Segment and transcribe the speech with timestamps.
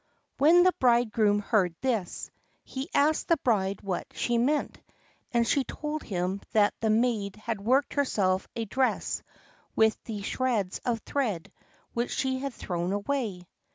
[0.39, 2.31] When the bridegroom heard this,
[2.63, 4.79] he asked the bride what she meant,
[5.31, 9.21] and she told him that the maid had worked herself a dress
[9.75, 11.51] with the shreds of thread
[11.93, 13.45] which she had thrown away.